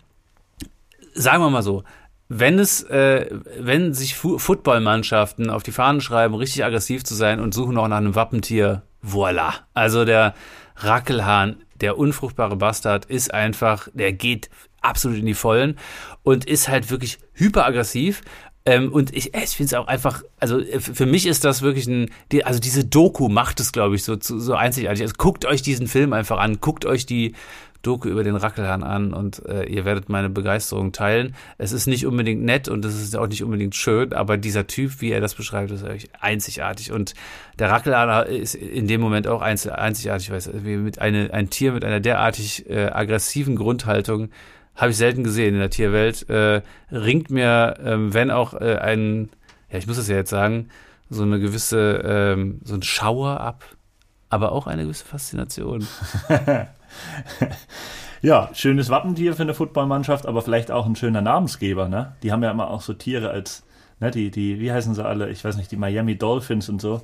[1.15, 1.85] sagen wir mal so,
[2.29, 3.27] wenn es, äh,
[3.59, 7.89] wenn sich Fu Footballmannschaften auf die Fahnen schreiben, richtig aggressiv zu sein und suchen auch
[7.89, 9.55] nach einem Wappentier, voila.
[9.75, 10.35] Also der
[10.77, 14.49] Rackelhahn, der unfruchtbare Bastard, ist einfach, der geht
[14.81, 15.77] absolut in die Vollen
[16.23, 18.23] und ist halt wirklich hyperaggressiv.
[18.67, 21.87] Ähm, und ich, ich finde es auch einfach, also äh, für mich ist das wirklich
[21.87, 25.03] ein, die, also diese Doku macht es, glaube ich, so, so einzigartig.
[25.03, 27.35] Also guckt euch diesen Film einfach an, guckt euch die
[27.83, 31.35] Doku über den Rackelhahn an und äh, ihr werdet meine Begeisterung teilen.
[31.57, 35.01] Es ist nicht unbedingt nett und es ist auch nicht unbedingt schön, aber dieser Typ,
[35.01, 36.93] wie er das beschreibt, ist eigentlich einzigartig.
[36.93, 37.15] Und
[37.59, 41.73] der Rackelhahn ist in dem Moment auch einzigartig, weil es wie mit eine, ein Tier
[41.73, 44.29] mit einer derartig äh, aggressiven Grundhaltung
[44.77, 46.29] Habe ich selten gesehen in der Tierwelt.
[46.29, 46.61] Äh,
[46.93, 49.31] ringt mir, ähm, wenn auch äh, ein,
[49.71, 50.69] ja, ich muss es ja jetzt sagen,
[51.09, 53.65] so eine gewisse, ähm, so ein Schauer ab,
[54.29, 55.87] aber auch eine gewisse Faszination.
[58.23, 62.17] ja, schönes Wappentier für eine Footballmannschaft, aber vielleicht auch ein schöner Namensgeber, ne?
[62.23, 63.65] Die haben ja immer auch so Tiere als,
[64.01, 65.31] ne, die, die, wie heißen sie alle?
[65.31, 67.03] Ich weiß nicht, die Miami Dolphins und so.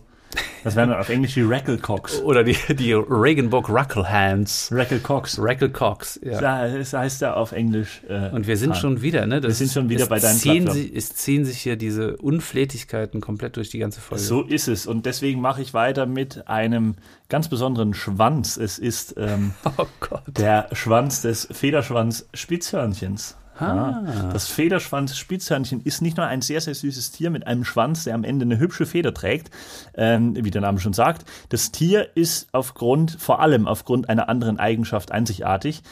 [0.67, 2.21] Das wären dann auf Englisch die Racklecocks.
[2.23, 4.71] Oder die, die Regenbock Rucklehands.
[4.73, 5.39] Racklecocks.
[5.41, 6.67] Racklecocks, ja.
[6.67, 8.03] Das heißt ja auf Englisch.
[8.09, 8.75] Äh, Und wir sind ah.
[8.75, 9.41] schon wieder, ne?
[9.41, 13.21] Das wir sind schon wieder bei deinen ziehen sie, Es ziehen sich hier diese Unflätigkeiten
[13.21, 14.25] komplett durch die ganze Folge.
[14.25, 14.89] So ist es.
[14.89, 16.97] Und deswegen mache ich weiter mit einem
[17.29, 18.57] ganz besonderen Schwanz.
[18.57, 19.87] Es ist ähm, oh
[20.27, 23.37] der Schwanz des Federschwanz-Spitzhörnchens.
[23.59, 24.31] Ah.
[24.33, 28.25] Das Federschwanz-Spitzhörnchen ist nicht nur ein sehr, sehr süßes Tier mit einem Schwanz, der am
[28.25, 29.51] Ende eine hübsche Feder trägt,
[29.95, 31.25] ähm, wie der Name schon sagt.
[31.49, 35.83] Das Tier ist aufgrund, vor allem aufgrund einer anderen Eigenschaft einzigartig.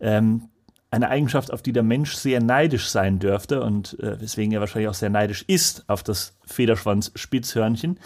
[0.00, 0.48] Ähm,
[0.90, 4.90] eine Eigenschaft, auf die der Mensch sehr neidisch sein dürfte und äh, weswegen er wahrscheinlich
[4.90, 7.98] auch sehr neidisch ist auf das Federschwanz-Spitzhörnchen.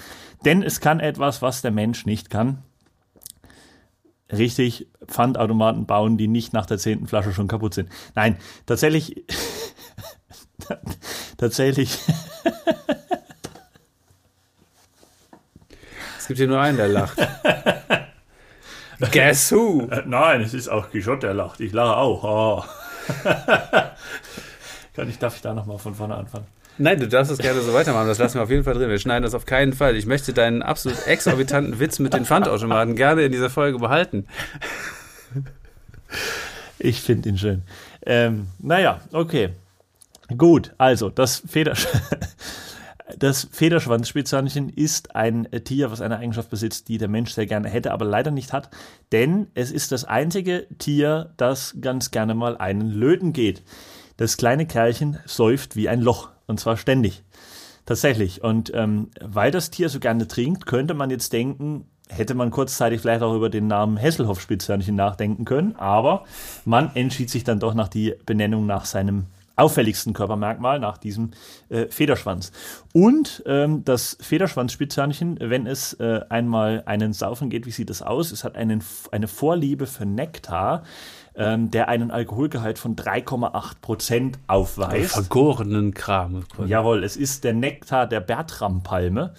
[0.44, 2.62] Denn es kann etwas, was der Mensch nicht kann
[4.32, 7.90] richtig Pfandautomaten bauen, die nicht nach der zehnten Flasche schon kaputt sind.
[8.14, 8.36] Nein,
[8.66, 9.24] tatsächlich,
[11.36, 11.98] tatsächlich.
[16.18, 17.16] es gibt hier nur einen, der lacht.
[19.12, 19.88] Guess who?
[19.90, 21.60] Äh, nein, es ist auch Quixote, der lacht.
[21.60, 22.24] Ich lache auch.
[22.24, 22.64] Oh.
[24.94, 26.46] Kann ich, darf ich da nochmal von vorne anfangen?
[26.78, 28.06] Nein, du darfst es gerne so weitermachen.
[28.06, 28.90] Das lassen wir auf jeden Fall drin.
[28.90, 29.96] Wir schneiden das auf keinen Fall.
[29.96, 34.26] Ich möchte deinen absolut exorbitanten Witz mit den Pfandautomaten gerne in dieser Folge behalten.
[36.78, 37.62] Ich finde ihn schön.
[38.04, 39.50] Ähm, naja, okay.
[40.36, 41.86] Gut, also das Federsch
[43.18, 47.92] Das Federschwanzspitzhörnchen ist ein Tier, was eine Eigenschaft besitzt, die der Mensch sehr gerne hätte,
[47.92, 48.68] aber leider nicht hat,
[49.12, 53.62] denn es ist das einzige Tier, das ganz gerne mal einen Löten geht.
[54.16, 56.30] Das kleine Kerlchen säuft wie ein Loch.
[56.46, 57.22] Und zwar ständig.
[57.87, 58.42] Tatsächlich.
[58.42, 63.00] Und ähm, weil das Tier so gerne trinkt, könnte man jetzt denken, hätte man kurzzeitig
[63.00, 66.24] vielleicht auch über den Namen Hesselhoff-Spitzhörnchen nachdenken können, aber
[66.64, 71.30] man entschied sich dann doch nach die Benennung nach seinem auffälligsten Körpermerkmal, nach diesem
[71.70, 72.52] äh, Federschwanz.
[72.92, 78.32] Und ähm, das Federschwanzspitzhörnchen, wenn es äh, einmal einen Saufen geht, wie sieht das aus?
[78.32, 80.82] Es hat einen, eine Vorliebe für Nektar,
[81.37, 85.12] ähm, der einen Alkoholgehalt von 3,8 Prozent aufweist.
[85.12, 86.44] Vergorenen Kram.
[86.66, 89.35] Jawohl, es ist der Nektar der Bertrampalme.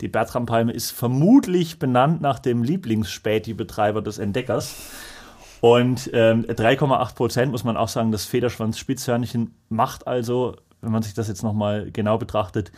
[0.00, 4.74] Die Bertrampalme ist vermutlich benannt nach dem Lieblingsspäti-Betreiber des Entdeckers.
[5.60, 11.14] Und ähm, 3,8 Prozent muss man auch sagen, das Federschwanz-Spitzhörnchen macht also, wenn man sich
[11.14, 12.72] das jetzt nochmal genau betrachtet,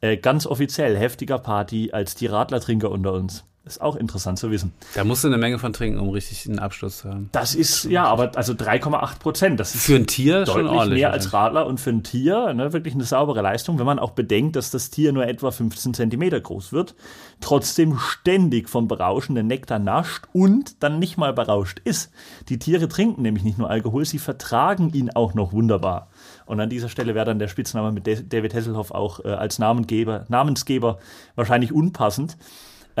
[0.00, 3.44] äh, ganz offiziell heftiger Party als die Radlertrinker unter uns.
[3.68, 4.72] Ist auch interessant zu wissen.
[4.94, 7.28] Da musst du eine Menge von trinken, um richtig einen Abschluss zu haben.
[7.32, 9.60] Das ist, ja, aber also 3,8 Prozent.
[9.60, 11.00] Das ist für ein Tier deutlich schon ordentlich.
[11.00, 14.12] mehr als Radler und für ein Tier ne, wirklich eine saubere Leistung, wenn man auch
[14.12, 16.94] bedenkt, dass das Tier nur etwa 15 Zentimeter groß wird,
[17.40, 22.10] trotzdem ständig vom berauschenden Nektar nascht und dann nicht mal berauscht ist.
[22.48, 26.08] Die Tiere trinken nämlich nicht nur Alkohol, sie vertragen ihn auch noch wunderbar.
[26.46, 30.24] Und an dieser Stelle wäre dann der Spitzname mit David Hasselhoff auch äh, als Namengeber,
[30.28, 30.98] Namensgeber
[31.34, 32.38] wahrscheinlich unpassend.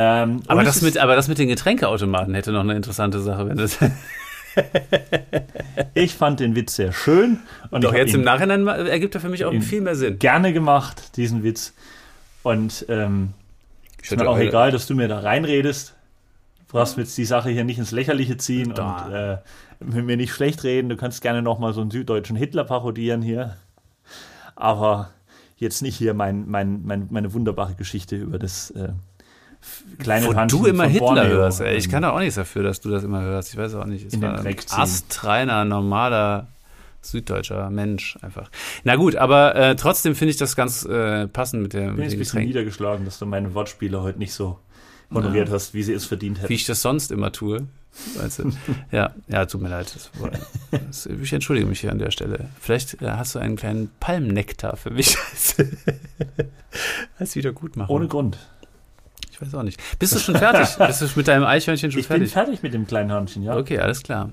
[0.00, 3.56] Ähm, aber, das mit, aber das mit den Getränkeautomaten hätte noch eine interessante Sache, wenn
[3.56, 3.78] das.
[5.94, 7.40] ich fand den Witz sehr schön.
[7.72, 10.20] Und Doch jetzt im Nachhinein ergibt er für mich auch viel mehr Sinn.
[10.20, 11.74] Gerne gemacht, diesen Witz.
[12.44, 13.30] Und ähm,
[14.00, 15.94] ist mir auch egal, dass du mir da reinredest.
[16.60, 19.04] Du brauchst jetzt die Sache hier nicht ins Lächerliche ziehen da.
[19.04, 19.38] und äh,
[19.80, 20.90] mit mir nicht schlecht reden.
[20.90, 23.56] Du kannst gerne nochmal so einen süddeutschen Hitler parodieren hier.
[24.54, 25.10] Aber
[25.56, 28.90] jetzt nicht hier mein, mein, mein, meine wunderbare Geschichte über das äh,
[29.98, 31.24] kleine Wo Handchen du immer Hitler Borneo.
[31.24, 31.60] hörst.
[31.60, 31.76] Ey.
[31.76, 33.52] Ich kann da auch nichts dafür, dass du das immer hörst.
[33.52, 34.06] Ich weiß auch nicht.
[34.06, 36.48] Es In war ein astreiner, normaler
[37.00, 38.50] süddeutscher Mensch einfach.
[38.84, 41.90] Na gut, aber äh, trotzdem finde ich das ganz äh, passend mit der.
[41.90, 44.58] Ich bin jetzt ein bisschen niedergeschlagen, dass du meine Wortspiele heute nicht so
[45.12, 45.54] honoriert ja.
[45.54, 46.48] hast, wie sie es verdient hätten.
[46.48, 47.66] Wie ich das sonst immer tue.
[48.16, 48.52] Weißt du?
[48.92, 49.92] ja, ja, tut mir leid.
[49.94, 50.10] Das,
[50.70, 52.48] das, ich entschuldige mich hier an der Stelle.
[52.60, 55.56] Vielleicht äh, hast du einen kleinen Palmnektar für mich als,
[57.18, 57.94] als Wiedergutmachung.
[57.94, 58.38] Ohne Grund.
[59.40, 59.80] Ich weiß auch nicht.
[59.98, 60.76] Bist du schon fertig?
[60.86, 62.28] Bist du mit deinem Eichhörnchen schon ich fertig?
[62.28, 63.56] Ich bin fertig mit dem kleinen Hörnchen, ja.
[63.56, 64.30] Okay, alles klar.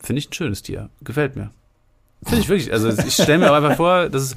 [0.00, 0.88] Finde ich ein schönes Tier.
[1.02, 1.50] Gefällt mir.
[2.24, 2.72] Finde ich wirklich.
[2.72, 4.36] Also ich stelle mir aber einfach vor, das ist,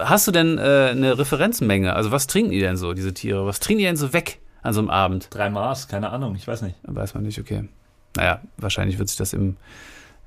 [0.00, 1.94] hast du denn äh, eine Referenzmenge?
[1.94, 3.46] Also was trinken die denn so, diese Tiere?
[3.46, 5.28] Was trinken die denn so weg an so einem Abend?
[5.30, 6.76] Drei Maß, keine Ahnung, ich weiß nicht.
[6.82, 7.68] Weiß man nicht, okay.
[8.16, 9.56] Naja, wahrscheinlich wird sich das im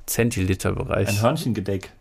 [0.06, 1.10] Zentiliter-Bereich.
[1.10, 1.92] Ein Hörnchengedeck.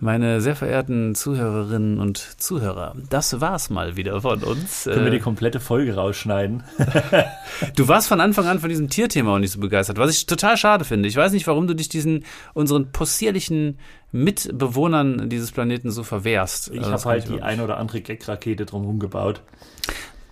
[0.00, 4.84] Meine sehr verehrten Zuhörerinnen und Zuhörer, das war's mal wieder von uns.
[4.84, 6.62] Können wir die Äh, komplette Folge rausschneiden?
[7.76, 10.56] Du warst von Anfang an von diesem Tierthema auch nicht so begeistert, was ich total
[10.56, 11.08] schade finde.
[11.08, 13.78] Ich weiß nicht, warum du dich diesen unseren possierlichen
[14.12, 16.68] Mitbewohnern dieses Planeten so verwehrst.
[16.72, 19.40] Ich Also habe halt die über- ein oder andere Gag-Rakete drumherum gebaut.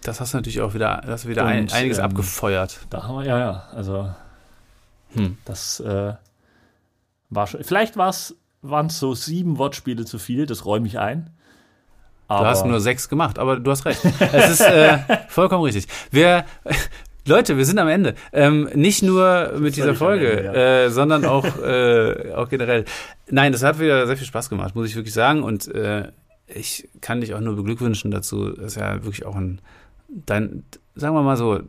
[0.03, 2.81] Das hast du natürlich auch wieder, das hast wieder Und, ein, einiges ähm, abgefeuert.
[2.91, 4.11] Da haben wir, ja, ja, also
[5.15, 5.39] Hm.
[5.47, 6.13] das äh,
[7.31, 11.31] war schon, vielleicht war's, waren es so sieben Wortspiele zu viel, das räume ich ein.
[12.29, 14.03] Du Aber hast nur sechs gemacht, aber du hast recht.
[14.33, 14.99] Es ist äh,
[15.29, 15.87] vollkommen richtig.
[16.11, 16.47] Wir,
[17.27, 18.15] Leute, wir sind am Ende.
[18.33, 20.85] Ähm, nicht nur mit dieser Folge, Ende, ja.
[20.85, 22.87] äh, sondern auch, äh, auch generell.
[23.29, 25.43] Nein, das hat wieder sehr viel Spaß gemacht, muss ich wirklich sagen.
[25.43, 26.13] Und äh,
[26.47, 28.51] ich kann dich auch nur beglückwünschen dazu.
[28.51, 29.61] Das ist ja wirklich auch ein,
[30.09, 31.61] dein, sagen wir mal so,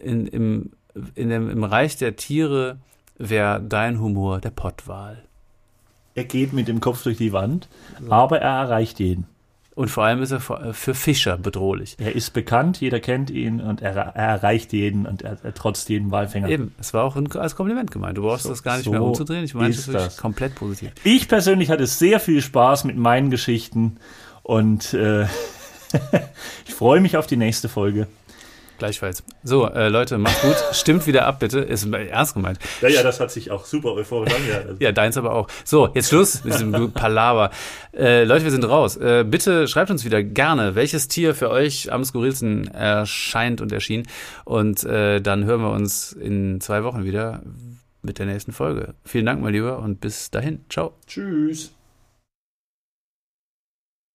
[0.00, 0.70] in, im,
[1.16, 2.78] in dem, im Reich der Tiere
[3.16, 5.24] wäre dein Humor der Pottwal.
[6.18, 7.68] Er geht mit dem Kopf durch die Wand,
[8.10, 9.26] aber er erreicht jeden.
[9.74, 11.94] Und vor allem ist er vor- für Fischer bedrohlich.
[12.00, 15.88] Er ist bekannt, jeder kennt ihn und er, er erreicht jeden und er, er trotzt
[15.88, 16.48] jeden Walfänger.
[16.48, 18.18] Eben, es war auch ein, als Kompliment gemeint.
[18.18, 19.44] Du brauchst So- das gar nicht so mehr umzudrehen.
[19.44, 20.16] Ich meine ist das wirklich das.
[20.16, 20.90] komplett positiv.
[21.04, 23.98] Ich persönlich hatte sehr viel Spaß mit meinen Geschichten
[24.42, 25.26] und äh,
[26.66, 28.08] ich freue mich auf die nächste Folge.
[28.78, 29.24] Gleichfalls.
[29.42, 30.56] So, äh, Leute, macht's gut.
[30.72, 31.58] Stimmt wieder ab, bitte.
[31.58, 32.58] Ist ernst gemeint.
[32.80, 34.80] Ja, ja, das hat sich auch super euphorisch angehört.
[34.80, 35.48] Ja, deins aber auch.
[35.64, 37.50] So, jetzt Schluss mit diesem Palaver.
[37.92, 38.96] Äh, Leute, wir sind raus.
[38.96, 44.06] Äh, bitte schreibt uns wieder gerne, welches Tier für euch am skurrilsten erscheint und erschien.
[44.44, 47.42] Und äh, dann hören wir uns in zwei Wochen wieder
[48.02, 48.94] mit der nächsten Folge.
[49.04, 50.60] Vielen Dank, mein Lieber, und bis dahin.
[50.68, 50.94] Ciao.
[51.06, 51.72] Tschüss.